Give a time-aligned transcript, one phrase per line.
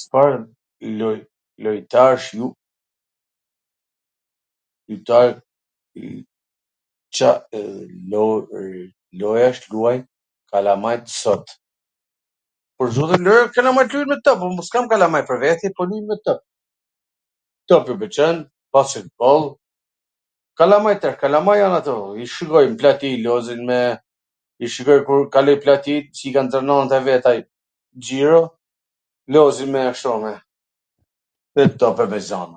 [0.00, 0.30] Cfar
[1.62, 2.52] lojtarsh lun...
[7.18, 7.44] Car
[8.12, 10.02] lojrash luajn
[10.52, 11.46] kalamajt sot?
[12.78, 16.04] Pwr zotin lojra kalamajt lujn me top, un s kam kalamaj pwr vete, po lujn
[16.08, 16.40] me top,
[17.70, 18.36] topi u pwlqen,
[18.76, 19.44] basketboll,
[20.60, 21.94] kalamajt, or, kalamaj jan ato,
[22.48, 23.80] luajn n plati, lozin me,
[24.64, 27.32] i shikoj kur kaloj n plati, i kan dhe nonat e veta
[28.04, 28.42] xhiro,
[29.36, 30.10] lozin me ashtu,
[31.54, 32.56] me top e me gjana.